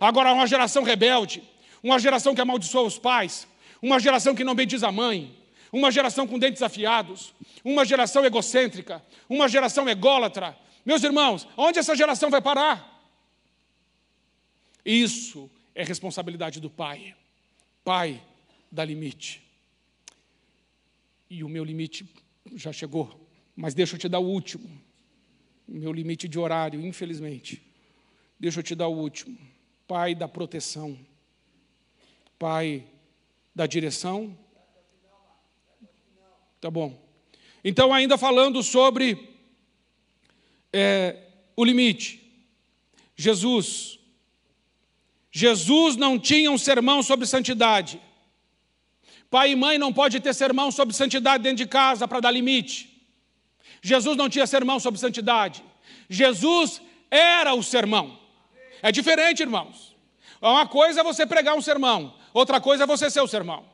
[0.00, 1.44] Agora, uma geração rebelde,
[1.80, 3.46] uma geração que amaldiçoa os pais,
[3.80, 5.32] uma geração que não bendiz a mãe,
[5.72, 7.32] uma geração com dentes afiados,
[7.64, 10.56] uma geração egocêntrica, uma geração ególatra.
[10.86, 12.96] Meus irmãos, onde essa geração vai parar?
[14.84, 17.16] Isso é responsabilidade do pai.
[17.82, 18.22] Pai
[18.70, 19.42] dá limite.
[21.28, 22.08] E o meu limite
[22.54, 24.70] já chegou, mas deixa eu te dar o último.
[25.66, 27.60] Meu limite de horário, infelizmente.
[28.38, 29.36] Deixa eu te dar o último.
[29.88, 30.96] Pai da proteção.
[32.38, 32.86] Pai
[33.52, 34.38] da direção.
[36.60, 36.96] Tá bom.
[37.64, 39.35] Então, ainda falando sobre
[40.76, 41.16] é,
[41.56, 42.22] o limite.
[43.16, 43.98] Jesus.
[45.32, 47.98] Jesus não tinha um sermão sobre santidade.
[49.30, 52.94] Pai e mãe não pode ter sermão sobre santidade dentro de casa para dar limite.
[53.80, 55.64] Jesus não tinha sermão sobre santidade.
[56.08, 58.18] Jesus era o sermão.
[58.82, 59.96] É diferente, irmãos.
[60.40, 63.64] Uma coisa é você pregar um sermão, outra coisa é você ser o sermão.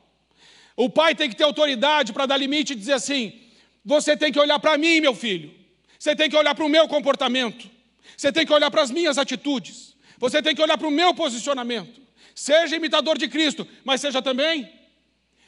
[0.75, 3.41] O pai tem que ter autoridade para dar limite e dizer assim:
[3.83, 5.62] você tem que olhar para mim, meu filho.
[6.03, 7.71] Você tem que olhar para o meu comportamento.
[8.17, 9.95] Você tem que olhar para as minhas atitudes.
[10.17, 12.01] Você tem que olhar para o meu posicionamento.
[12.35, 14.69] Seja imitador de Cristo, mas seja também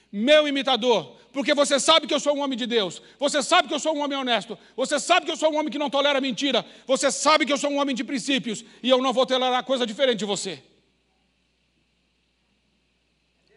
[0.10, 3.74] meu imitador, porque você sabe que eu sou um homem de Deus, você sabe que
[3.74, 6.22] eu sou um homem honesto, você sabe que eu sou um homem que não tolera
[6.22, 9.62] mentira, você sabe que eu sou um homem de princípios e eu não vou tolerar
[9.66, 10.64] coisa diferente de você.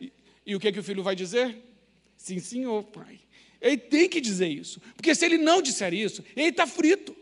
[0.00, 0.12] E,
[0.44, 1.56] e o que, que o filho vai dizer?
[2.16, 3.20] Sim, senhor, pai.
[3.60, 7.16] Ele tem que dizer isso, porque se ele não disser isso, ele está frito.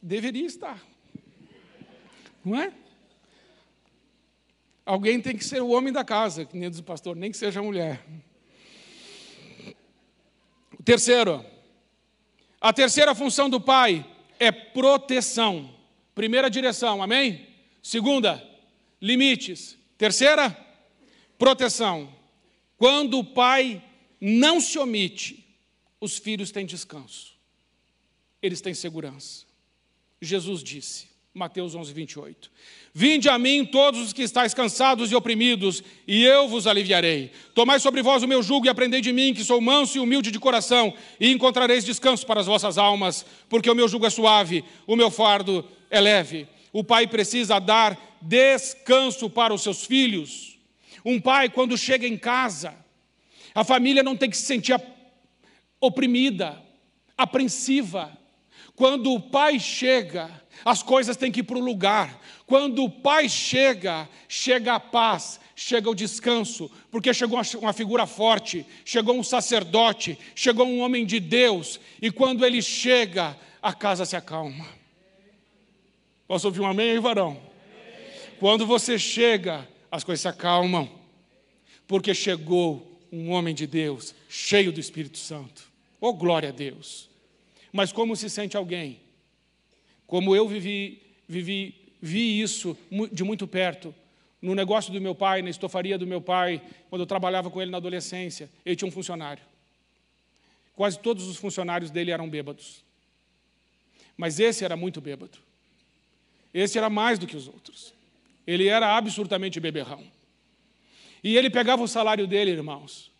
[0.00, 0.82] Deveria estar,
[2.44, 2.72] não é?
[4.84, 7.36] Alguém tem que ser o homem da casa, que nem diz o pastor, nem que
[7.36, 8.04] seja a mulher.
[10.78, 11.44] O terceiro,
[12.60, 14.04] a terceira função do pai
[14.38, 15.72] é proteção.
[16.14, 17.46] Primeira direção, amém?
[17.82, 18.42] Segunda,
[19.00, 19.78] limites.
[19.98, 20.56] Terceira,
[21.38, 22.12] proteção.
[22.76, 23.82] Quando o pai
[24.20, 25.46] não se omite,
[26.00, 27.32] os filhos têm descanso,
[28.42, 29.44] eles têm segurança.
[30.20, 32.50] Jesus disse: Mateus 11, 28.
[32.92, 37.30] Vinde a mim todos os que estáis cansados e oprimidos, e eu vos aliviarei.
[37.54, 40.30] Tomai sobre vós o meu jugo e aprendei de mim, que sou manso e humilde
[40.30, 44.64] de coração, e encontrareis descanso para as vossas almas, porque o meu jugo é suave,
[44.86, 46.48] o meu fardo é leve.
[46.72, 50.58] O pai precisa dar descanso para os seus filhos.
[51.04, 52.74] Um pai, quando chega em casa,
[53.54, 54.80] a família não tem que se sentir
[55.80, 56.62] oprimida,
[57.16, 58.16] apreensiva.
[58.74, 60.30] Quando o pai chega,
[60.64, 62.18] as coisas têm que ir para o lugar.
[62.46, 68.64] Quando o pai chega, chega a paz, chega o descanso, porque chegou uma figura forte,
[68.84, 74.16] chegou um sacerdote, chegou um homem de Deus, e quando ele chega, a casa se
[74.16, 74.66] acalma.
[76.26, 77.40] Posso ouvir um amém aí, varão?
[78.38, 80.88] Quando você chega, as coisas se acalmam.
[81.86, 85.70] porque chegou um homem de Deus, cheio do Espírito Santo.
[86.00, 87.08] Oh, glória a Deus!
[87.72, 89.00] Mas como se sente alguém?
[90.06, 92.76] Como eu vivi, vivi, vi isso
[93.12, 93.94] de muito perto,
[94.42, 97.70] no negócio do meu pai, na estofaria do meu pai, quando eu trabalhava com ele
[97.70, 99.42] na adolescência, ele tinha um funcionário.
[100.74, 102.82] Quase todos os funcionários dele eram bêbados.
[104.16, 105.38] Mas esse era muito bêbado.
[106.54, 107.92] Esse era mais do que os outros.
[108.46, 110.02] Ele era absolutamente beberrão.
[111.22, 113.10] E ele pegava o salário dele, irmãos.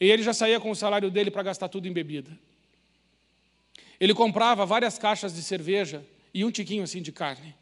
[0.00, 2.30] E ele já saía com o salário dele para gastar tudo em bebida.
[3.98, 7.54] Ele comprava várias caixas de cerveja e um tiquinho assim de carne.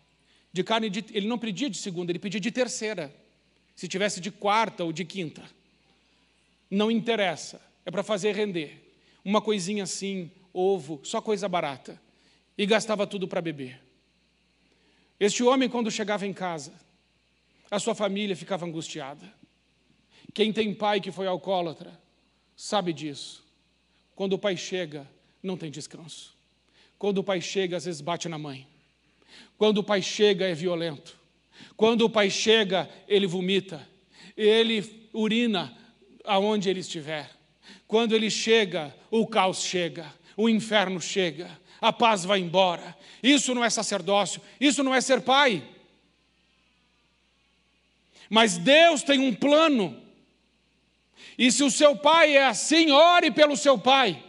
[0.52, 3.14] De carne, de, ele não pedia de segunda, ele pedia de terceira.
[3.74, 5.42] Se tivesse de quarta ou de quinta.
[6.70, 8.94] Não interessa, é para fazer render.
[9.24, 12.00] Uma coisinha assim, ovo, só coisa barata.
[12.56, 13.80] E gastava tudo para beber.
[15.18, 16.72] Este homem, quando chegava em casa,
[17.70, 19.32] a sua família ficava angustiada.
[20.34, 21.98] Quem tem pai que foi alcoólatra,
[22.56, 23.44] sabe disso.
[24.14, 25.08] Quando o pai chega,
[25.42, 26.34] não tem descanso.
[26.98, 28.66] Quando o pai chega, às vezes bate na mãe.
[29.58, 31.18] Quando o pai chega, é violento.
[31.76, 33.86] Quando o pai chega, ele vomita.
[34.36, 35.76] Ele urina
[36.24, 37.30] aonde ele estiver.
[37.86, 42.96] Quando ele chega, o caos chega, o inferno chega, a paz vai embora.
[43.22, 45.62] Isso não é sacerdócio, isso não é ser pai.
[48.30, 50.00] Mas Deus tem um plano.
[51.38, 54.22] E se o seu pai é assim, ore pelo seu pai,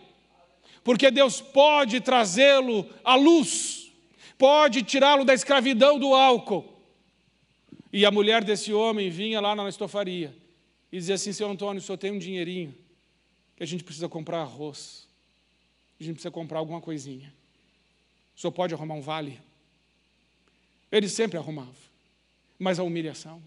[0.84, 3.92] porque Deus pode trazê-lo à luz,
[4.38, 6.66] pode tirá-lo da escravidão do álcool.
[7.92, 10.36] E a mulher desse homem vinha lá na estofaria
[10.92, 12.74] e dizia assim: Seu Antônio, o senhor tem um dinheirinho
[13.56, 15.08] que a gente precisa comprar arroz,
[16.00, 17.34] a gente precisa comprar alguma coisinha.
[18.36, 19.40] O senhor pode arrumar um vale?
[20.92, 21.72] Ele sempre arrumava,
[22.58, 23.42] mas a humilhação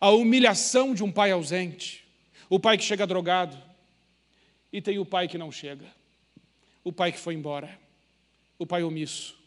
[0.00, 2.04] a humilhação de um pai ausente,
[2.48, 3.56] o pai que chega drogado,
[4.72, 5.86] e tem o pai que não chega,
[6.84, 7.78] o pai que foi embora,
[8.58, 9.38] o pai omisso,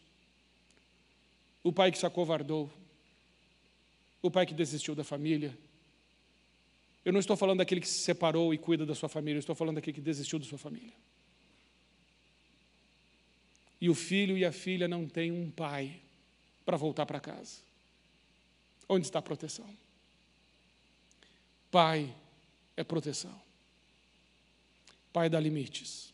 [1.62, 2.70] o pai que se acovardou,
[4.20, 5.56] o pai que desistiu da família.
[7.04, 9.54] Eu não estou falando daquele que se separou e cuida da sua família, eu estou
[9.54, 10.92] falando daquele que desistiu da sua família.
[13.80, 16.00] E o filho e a filha não têm um pai
[16.64, 17.58] para voltar para casa.
[18.88, 19.68] Onde está a proteção?
[21.70, 22.14] Pai
[22.76, 23.34] é proteção.
[25.12, 26.12] Pai dá limites.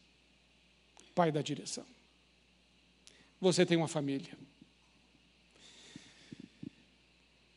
[1.15, 1.87] Pai dá direção.
[3.41, 4.33] Você tem uma família.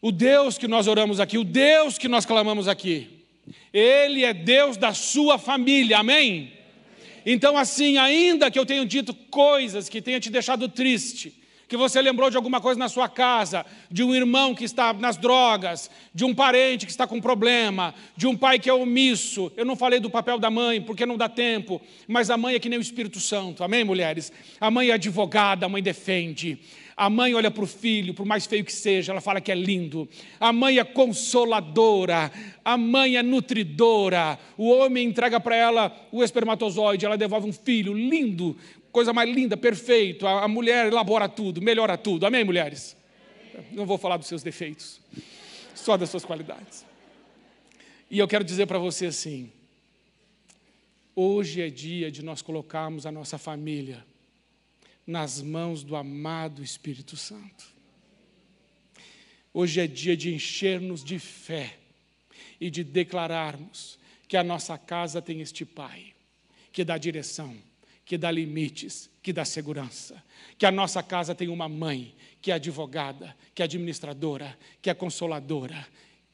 [0.01, 3.25] O Deus que nós oramos aqui, o Deus que nós clamamos aqui,
[3.71, 6.53] Ele é Deus da sua família, amém?
[7.23, 11.40] Então, assim, ainda que eu tenha dito coisas que tenha te deixado triste,
[11.71, 15.15] que você lembrou de alguma coisa na sua casa, de um irmão que está nas
[15.15, 19.49] drogas, de um parente que está com problema, de um pai que é omisso.
[19.55, 22.59] Eu não falei do papel da mãe, porque não dá tempo, mas a mãe é
[22.59, 24.33] que nem o Espírito Santo, amém, mulheres?
[24.59, 26.59] A mãe é advogada, a mãe defende.
[26.97, 29.55] A mãe olha para o filho, por mais feio que seja, ela fala que é
[29.55, 30.09] lindo.
[30.39, 32.29] A mãe é consoladora,
[32.65, 34.37] a mãe é nutridora.
[34.57, 38.57] O homem entrega para ela o espermatozoide, ela devolve um filho lindo,
[38.91, 40.27] coisa mais linda, perfeito.
[40.27, 42.25] A, mulher elabora tudo, melhora tudo.
[42.25, 42.95] Amém, mulheres?
[43.71, 44.99] Não vou falar dos seus defeitos,
[45.73, 46.85] só das suas qualidades.
[48.09, 49.51] E eu quero dizer para você assim:
[51.15, 54.05] hoje é dia de nós colocarmos a nossa família
[55.07, 57.71] nas mãos do amado Espírito Santo.
[59.53, 61.77] Hoje é dia de encher-nos de fé
[62.59, 66.13] e de declararmos que a nossa casa tem este Pai
[66.71, 67.57] que dá direção
[68.05, 70.21] que dá limites, que dá segurança.
[70.57, 74.93] Que a nossa casa tem uma mãe que é advogada, que é administradora, que é
[74.93, 75.87] consoladora,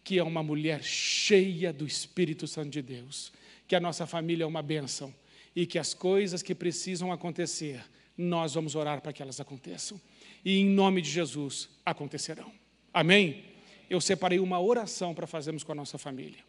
[0.03, 3.31] que é uma mulher cheia do Espírito Santo de Deus.
[3.67, 5.13] Que a nossa família é uma bênção
[5.55, 7.83] e que as coisas que precisam acontecer,
[8.17, 9.99] nós vamos orar para que elas aconteçam.
[10.45, 12.51] E em nome de Jesus acontecerão.
[12.93, 13.43] Amém?
[13.89, 16.39] Eu separei uma oração para fazermos com a nossa família.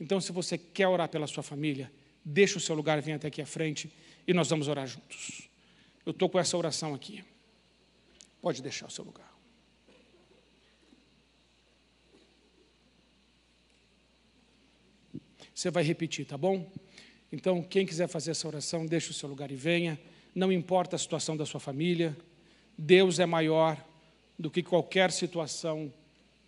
[0.00, 1.90] Então, se você quer orar pela sua família,
[2.24, 3.92] deixa o seu lugar, vem até aqui à frente
[4.26, 5.48] e nós vamos orar juntos.
[6.04, 7.24] Eu estou com essa oração aqui.
[8.40, 9.32] Pode deixar o seu lugar.
[15.54, 16.70] Você vai repetir, tá bom?
[17.30, 19.98] Então, quem quiser fazer essa oração, deixe o seu lugar e venha.
[20.34, 22.16] Não importa a situação da sua família,
[22.76, 23.82] Deus é maior
[24.38, 25.92] do que qualquer situação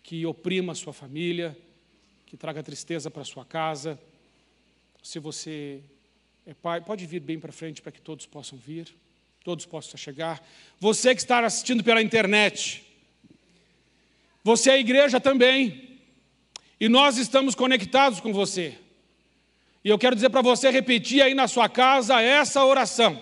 [0.03, 1.57] que oprima a sua família,
[2.25, 3.99] que traga tristeza para a sua casa.
[5.01, 5.81] Se você
[6.45, 8.87] é, pai, pode vir bem para frente para que todos possam vir,
[9.43, 10.41] todos possam chegar.
[10.79, 12.85] Você que está assistindo pela internet,
[14.45, 15.99] você é a igreja também,
[16.79, 18.77] e nós estamos conectados com você.
[19.83, 23.21] E eu quero dizer para você repetir aí na sua casa essa oração,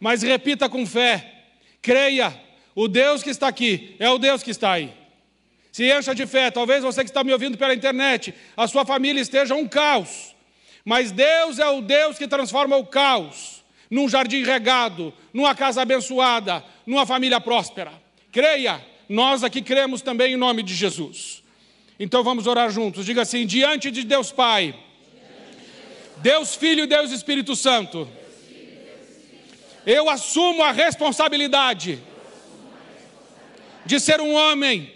[0.00, 1.44] mas repita com fé,
[1.82, 2.38] creia,
[2.74, 4.94] o Deus que está aqui é o Deus que está aí.
[5.72, 9.20] Se encha de fé, talvez você que está me ouvindo pela internet, a sua família
[9.20, 10.35] esteja um caos,
[10.86, 16.64] mas Deus é o Deus que transforma o caos num jardim regado, numa casa abençoada,
[16.86, 17.92] numa família próspera.
[18.30, 21.42] Creia, nós aqui cremos também em nome de Jesus.
[21.98, 23.04] Então vamos orar juntos.
[23.04, 24.76] Diga assim: diante de Deus Pai,
[26.18, 28.08] Deus Filho e Deus Espírito Santo,
[29.84, 31.98] eu assumo a responsabilidade
[33.84, 34.92] de ser um homem,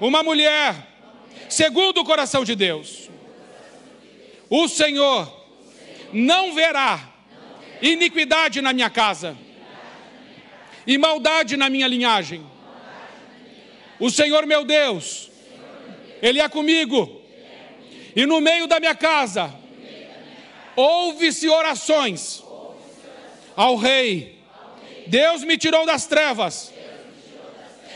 [0.00, 0.86] uma mulher,
[1.48, 3.10] segundo o coração de Deus.
[4.50, 5.32] O Senhor
[6.12, 7.08] não verá
[7.80, 9.38] iniquidade na minha casa
[10.84, 12.44] e maldade na minha linhagem.
[14.00, 15.30] O Senhor meu Deus,
[16.20, 17.22] Ele é comigo,
[18.16, 19.54] e no meio da minha casa
[20.74, 22.42] ouve-se orações
[23.54, 24.40] ao Rei.
[25.06, 26.72] Deus me tirou das trevas,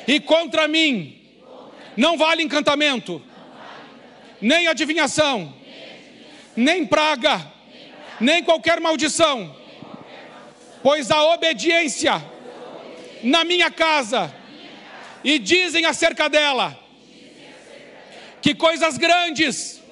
[0.07, 1.21] e contra mim
[1.97, 3.21] não vale encantamento,
[4.41, 5.53] nem adivinhação,
[6.57, 7.53] nem praga,
[8.21, 9.55] nem qualquer maldição,
[10.83, 12.23] pois a obediência
[13.23, 14.35] na minha casa
[15.23, 16.79] e dizem acerca dela
[18.43, 19.83] que coisas grandes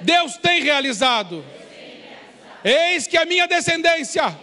[0.00, 1.44] Deus tem realizado.
[2.62, 4.36] Eis que a minha descendência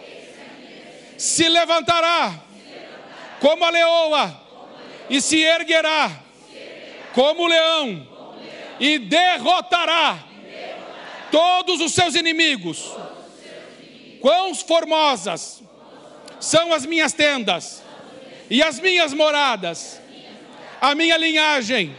[1.16, 2.34] se levantará
[3.40, 4.42] como a leoa
[5.08, 6.10] e se erguerá
[7.12, 8.06] como o leão
[8.78, 10.31] e derrotará
[11.32, 12.92] todos os seus inimigos.
[14.20, 15.62] Quão formosas
[16.38, 17.82] são as minhas tendas
[18.48, 20.00] e as minhas moradas.
[20.80, 21.96] A minha linhagem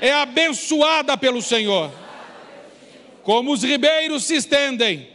[0.00, 1.92] é abençoada pelo Senhor.
[3.22, 5.08] Como os ribeiros se estendem,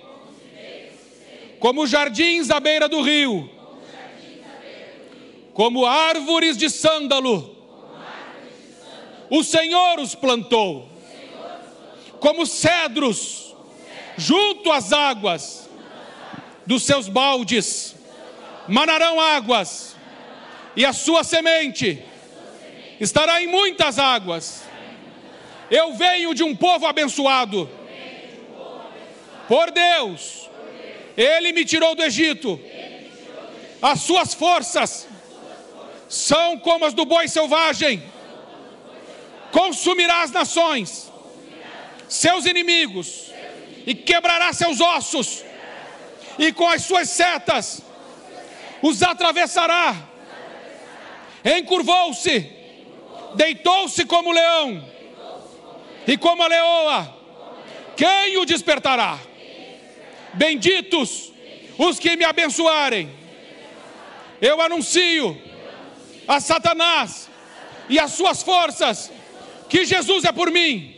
[1.59, 3.49] como jardins à beira do rio,
[5.53, 7.55] como árvores de sândalo,
[9.29, 10.87] o Senhor os plantou,
[12.19, 13.44] como cedros
[14.17, 15.69] junto às águas
[16.65, 17.95] dos seus baldes,
[18.67, 19.95] manarão águas
[20.75, 22.03] e a sua semente
[22.99, 24.63] estará em muitas águas.
[25.69, 27.69] Eu venho de um povo abençoado.
[29.47, 30.49] Por Deus,
[31.15, 32.59] Ele me tirou do Egito.
[33.81, 35.07] As suas forças
[36.09, 38.03] são como as do boi selvagem.
[39.51, 41.11] Consumirá as nações,
[42.09, 43.31] seus inimigos,
[43.85, 45.43] e quebrará seus ossos,
[46.37, 47.81] e com as suas setas
[48.81, 49.95] os atravessará
[51.45, 52.51] encurvou-se,
[53.35, 54.83] deitou-se como leão,
[56.07, 57.17] e como a leoa,
[57.95, 59.19] quem o despertará?
[60.33, 61.31] Benditos
[61.77, 63.09] os que me abençoarem.
[64.41, 65.41] Eu anuncio
[66.27, 67.29] a Satanás
[67.89, 69.11] e as suas forças
[69.69, 70.95] que Jesus é por mim.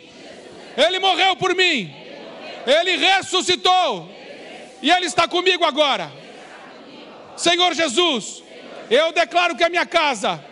[0.76, 1.93] Ele morreu por mim.
[2.67, 4.12] Ele ressuscitou.
[4.82, 6.12] E ele está comigo agora.
[7.38, 8.43] Senhor Jesus,
[8.89, 10.43] eu declaro que a minha casa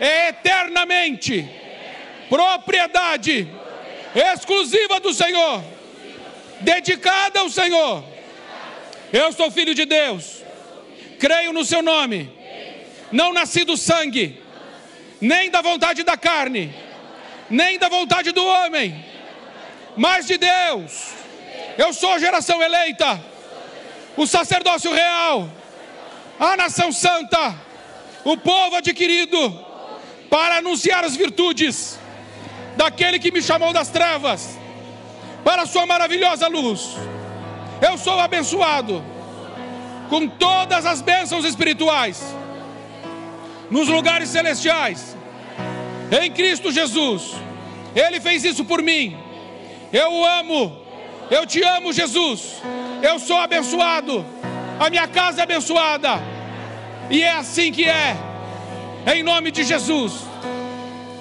[0.00, 1.48] é eternamente
[2.28, 3.48] propriedade
[4.14, 5.62] exclusiva do Senhor,
[6.60, 8.04] dedicada ao Senhor.
[9.12, 10.42] Eu sou filho de Deus,
[11.18, 12.30] creio no seu nome,
[13.10, 14.42] não nasci do sangue,
[15.20, 16.74] nem da vontade da carne,
[17.48, 19.04] nem da vontade do homem,
[19.98, 21.10] mas de Deus.
[21.76, 23.20] Eu sou a geração eleita,
[24.16, 25.48] o sacerdócio real
[26.38, 27.54] a nação santa,
[28.24, 29.66] o povo adquirido,
[30.30, 31.98] para anunciar as virtudes
[32.76, 34.56] daquele que me chamou das trevas
[35.44, 36.96] para a sua maravilhosa luz.
[37.80, 39.02] Eu sou abençoado
[40.08, 42.22] com todas as bênçãos espirituais
[43.70, 45.16] nos lugares celestiais
[46.22, 47.34] em Cristo Jesus.
[47.94, 49.16] Ele fez isso por mim.
[49.92, 50.76] Eu o amo.
[51.30, 52.62] Eu te amo, Jesus.
[53.02, 54.24] Eu sou abençoado.
[54.78, 56.20] A minha casa é abençoada,
[57.10, 58.16] e é assim que é,
[59.12, 60.24] em nome de Jesus,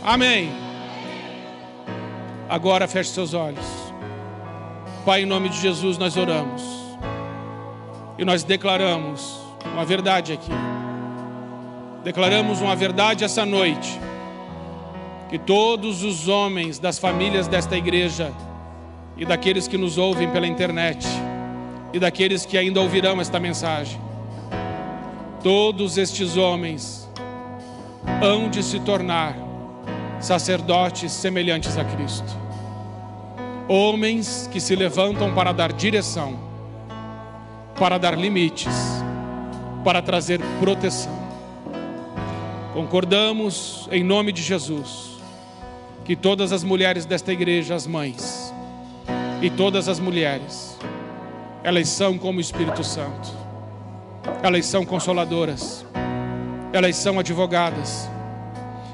[0.04, 0.52] amém.
[2.48, 3.66] Agora feche seus olhos,
[5.04, 6.62] Pai, em nome de Jesus nós oramos,
[8.20, 9.40] e nós declaramos
[9.74, 10.52] uma verdade aqui,
[12.04, 14.00] declaramos uma verdade essa noite,
[15.30, 18.32] que todos os homens das famílias desta igreja
[19.18, 21.08] e daqueles que nos ouvem pela internet,
[21.94, 24.00] e daqueles que ainda ouvirão esta mensagem.
[25.42, 27.10] Todos estes homens
[28.22, 29.36] hão de se tornar
[30.20, 32.36] sacerdotes semelhantes a Cristo.
[33.68, 36.40] Homens que se levantam para dar direção,
[37.78, 38.76] para dar limites,
[39.84, 41.16] para trazer proteção.
[42.74, 45.18] Concordamos em nome de Jesus
[46.06, 48.47] que todas as mulheres desta igreja, as mães,
[49.42, 50.78] e todas as mulheres,
[51.64, 53.30] elas são como o Espírito Santo,
[54.42, 55.86] elas são consoladoras,
[56.74, 58.10] elas são advogadas,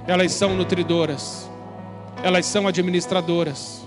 [0.05, 1.49] elas são nutridoras,
[2.23, 3.85] elas são administradoras,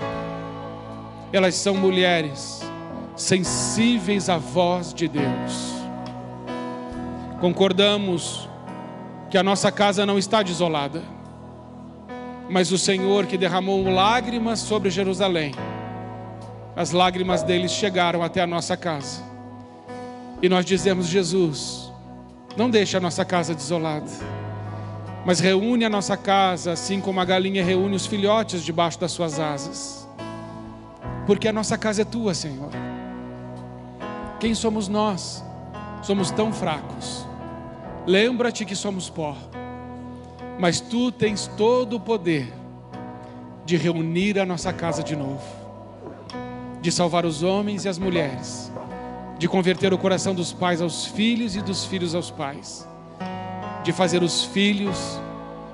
[1.32, 2.62] elas são mulheres
[3.16, 5.74] sensíveis à voz de Deus.
[7.40, 8.48] Concordamos
[9.30, 11.02] que a nossa casa não está desolada,
[12.48, 15.52] mas o Senhor que derramou lágrimas sobre Jerusalém,
[16.76, 19.22] as lágrimas deles chegaram até a nossa casa.
[20.42, 21.90] E nós dizemos: Jesus,
[22.56, 24.10] não deixe a nossa casa desolada,
[25.24, 29.40] mas reúne a nossa casa, assim como a galinha reúne os filhotes debaixo das suas
[29.40, 30.06] asas,
[31.26, 32.70] porque a nossa casa é tua, Senhor.
[34.38, 35.42] Quem somos nós?
[36.02, 37.26] Somos tão fracos.
[38.06, 39.36] Lembra-te que somos pó,
[40.60, 42.52] mas tu tens todo o poder
[43.64, 45.42] de reunir a nossa casa de novo,
[46.80, 48.72] de salvar os homens e as mulheres,
[49.38, 52.88] de converter o coração dos pais aos filhos e dos filhos aos pais,
[53.82, 55.20] de fazer os filhos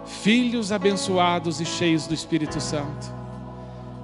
[0.04, 3.12] filhos abençoados e cheios do Espírito Santo,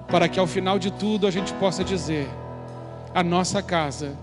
[0.09, 2.29] para que ao final de tudo a gente possa dizer:
[3.15, 4.17] a nossa casa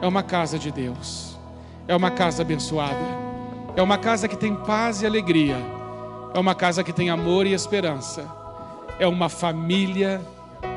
[0.00, 1.36] é uma casa de Deus,
[1.86, 3.18] é uma casa abençoada
[3.78, 5.56] é uma casa que tem paz e alegria.
[6.34, 8.26] É uma casa que tem amor e esperança.
[8.98, 10.20] É uma família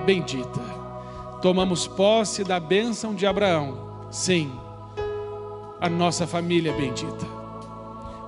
[0.05, 0.80] bendita.
[1.41, 4.05] Tomamos posse da bênção de Abraão.
[4.11, 4.51] Sim,
[5.79, 7.25] a nossa família é bendita.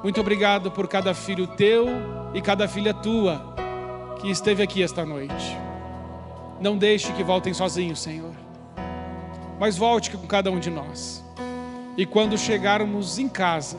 [0.02, 1.86] Muito obrigado por cada filho teu
[2.34, 3.54] e cada filha tua
[4.20, 5.56] que esteve aqui esta noite.
[6.60, 8.34] Não deixe que voltem sozinhos, Senhor.
[9.60, 11.24] Mas volte com cada um de nós.
[11.96, 13.78] E quando chegarmos em casa,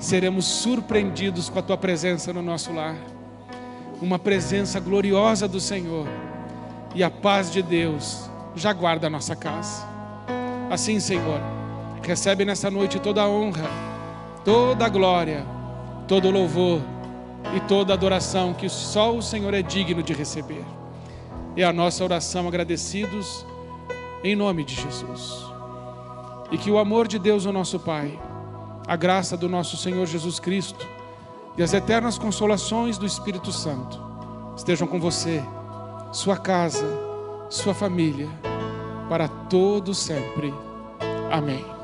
[0.00, 2.96] seremos surpreendidos com a tua presença no nosso lar.
[4.00, 6.08] Uma presença gloriosa do Senhor
[6.92, 9.86] e a paz de Deus já guarda a nossa casa.
[10.70, 11.40] Assim, Senhor,
[12.02, 13.68] recebe nessa noite toda a honra,
[14.44, 15.46] toda a glória,
[16.08, 16.80] todo o louvor
[17.54, 20.64] e toda a adoração que só o Senhor é digno de receber.
[21.56, 23.44] É a nossa oração agradecidos
[24.24, 25.44] em nome de Jesus.
[26.50, 28.18] E que o amor de Deus, o nosso Pai,
[28.86, 30.86] a graça do nosso Senhor Jesus Cristo
[31.56, 34.00] e as eternas consolações do Espírito Santo
[34.56, 35.42] estejam com você,
[36.12, 36.86] sua casa,
[37.52, 38.30] sua família,
[39.10, 40.52] para todo sempre.
[41.30, 41.81] Amém.